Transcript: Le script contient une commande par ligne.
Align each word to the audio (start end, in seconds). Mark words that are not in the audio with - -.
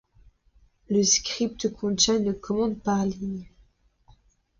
Le 0.89 1.03
script 1.03 1.71
contient 1.73 2.17
une 2.17 2.33
commande 2.33 2.81
par 2.81 3.05
ligne. 3.05 3.47